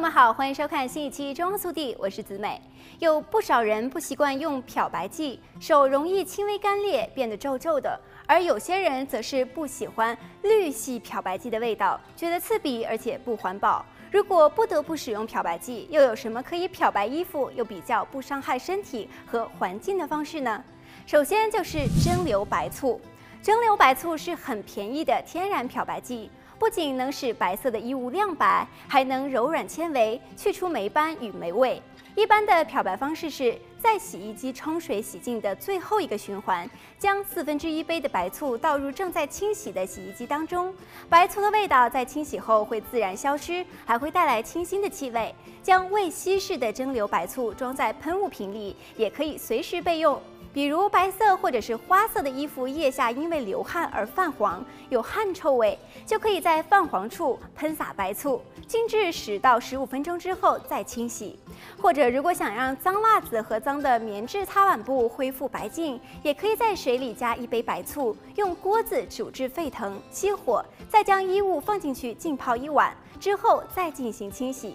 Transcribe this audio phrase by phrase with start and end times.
[0.00, 2.58] 友们好，欢迎收看新一期《中央速递》，我是子美。
[3.00, 13.84] 有不少人不习惯用漂白剂，手容易轻微干裂，变得皱皱的；而有些人则是不喜欢氯系漂白剂的味道，觉得刺鼻而且不环保。
[14.10, 20.64] 如果不得不使用漂白剂，又有什么可以漂白衣服又比较不伤害身体和环境的方式呢？
[21.04, 22.98] 首先就是蒸馏白醋。
[23.42, 26.30] 蒸馏白醋是很便宜的天然漂白剂。
[26.60, 31.82] 不仅能使白色的衣物亮白，还能柔软纤维，去除霉斑与霉味。
[32.14, 40.70] 一般的漂白方式是在洗衣机冲水洗净的最后一个循环，将四分之一杯的白醋倒入正在清洗的洗衣机当中。
[41.08, 45.34] 白醋的味道在清洗后会自然消失，还会带来清新的气味。
[45.62, 50.20] 将未稀释的蒸馏白醋装在喷雾瓶里，也可以随时备用。
[50.52, 61.38] 比如白色或者是花色的衣服腋下因为流汗而泛黄，有汗臭味，就可以在泛黄处喷洒白醋，静置十到十五分钟之后再清洗。
[61.80, 74.74] 或者如果想让脏袜子和脏的棉质擦碗布恢复白净，也可以在水里加一杯白醋，用锅子煮至沸腾，熄火，再将衣物放进去浸泡一晚之后再进行清洗。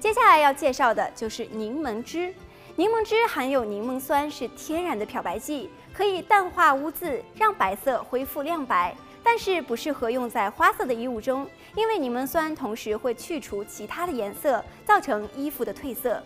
[0.00, 2.34] 接下来要介绍的就是柠檬汁。
[2.74, 8.96] 柠檬汁含有柠檬酸，是天然的漂白剂，可以淡化污渍，让白色恢复亮白。
[9.22, 16.22] 但是不适合用在花色的衣物中，因为柠檬酸同时会去除其他的颜色，造成衣服的褪色。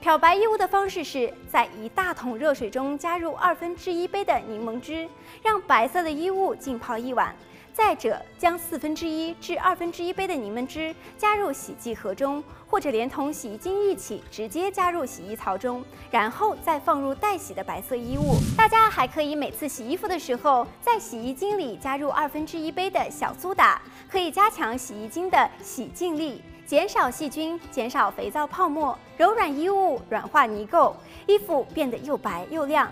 [0.00, 5.06] 漂白衣物的方式是在一大桶热水中加入二分之一杯的柠檬汁，
[5.42, 7.36] 让白色的衣物浸泡一晚。
[7.74, 18.36] 再者，将四分之一至二分之一杯的柠檬汁加入洗剂盒中，或者连同洗衣精一起直接加入洗衣槽中，然后再放入待洗的白色衣物。
[18.56, 30.94] 大家还可以每次洗衣服的时候，在洗衣精里加入二分之一杯的小苏打，可以加强洗衣精的洗净力，减少细菌，减少肥皂泡沫，柔软衣物，软化泥垢，
[31.26, 32.88] 衣服变得又白又亮。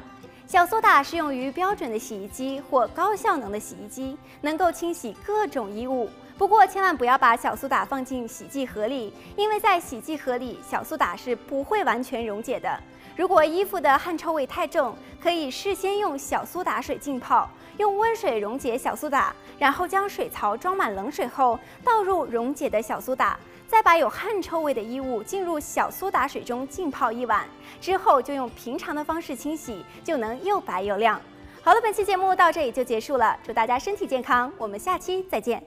[0.49, 6.11] 小苏打适用于标准的洗衣机或高效能的洗衣机，能够清洗各种衣物。
[6.37, 12.69] 不过，千万不要把小苏打放进洗剂盒里，因为在洗剂盒里，小苏打是不会完全溶解的。
[13.15, 23.39] 如果衣服的汗臭味太重，可以事先用小苏打水浸泡，用温水溶解小苏打，然后将水槽装满冷水后，倒入溶解的小苏打。
[23.67, 27.47] 再把有汗臭味的衣物浸入小苏打水中浸泡一晚，
[27.83, 31.21] 之后就用平常的方式清洗，就能又白又亮。
[31.62, 35.62] 好了，本期节目到这里就结束了，祝大家身体健康，我们下期再见。